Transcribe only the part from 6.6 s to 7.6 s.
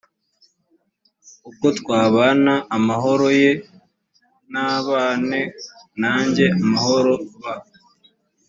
amahoro b